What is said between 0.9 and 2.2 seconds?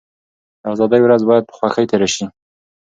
ورځ بايد په خوښۍ تېره